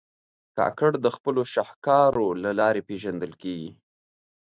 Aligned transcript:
کاکړ 0.57 0.91
د 1.01 1.07
خپلو 1.15 1.41
شهکارو 1.53 2.27
له 2.43 2.51
لارې 2.59 2.81
پېژندل 2.89 3.31
کېږي. 3.41 3.71